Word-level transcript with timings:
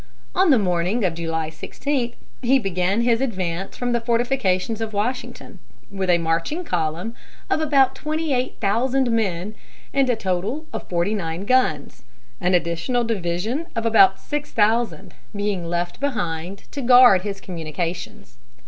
On 0.33 0.49
the 0.49 0.57
morning 0.57 1.05
of 1.05 1.13
July 1.13 1.51
16, 1.51 2.15
he 2.41 2.57
began 2.57 3.01
his 3.01 3.21
advance 3.21 3.77
from 3.77 3.91
the 3.91 4.01
fortifications 4.01 4.81
of 4.81 4.93
Washington, 4.93 5.59
with 5.91 6.09
a 6.09 6.17
marching 6.17 6.63
column 6.63 7.13
of 7.51 7.61
about 7.61 7.93
twenty 7.93 8.33
eight 8.33 8.55
thousand 8.59 9.11
men 9.11 9.53
and 9.93 10.09
a 10.09 10.15
total 10.15 10.65
of 10.73 10.89
forty 10.89 11.13
nine 11.13 11.45
guns, 11.45 12.01
an 12.39 12.55
additional 12.55 13.03
division 13.03 13.67
of 13.75 13.85
about 13.85 14.19
six 14.19 14.49
thousand 14.49 15.13
being 15.35 15.63
left 15.67 15.99
behind 15.99 16.63
to 16.71 16.81
guard 16.81 17.21
his 17.21 17.39
communications. 17.39 18.37